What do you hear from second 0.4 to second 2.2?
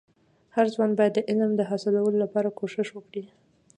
هرځوان باید د علم د حاصلولو